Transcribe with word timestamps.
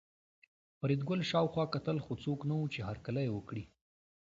فریدګل 0.79 1.19
شاوخوا 1.29 1.65
کتل 1.73 1.97
خو 2.05 2.13
څوک 2.23 2.39
نه 2.49 2.55
وو 2.57 2.71
چې 2.73 2.79
هرکلی 2.87 3.23
یې 3.27 3.31
وکړي 3.33 3.63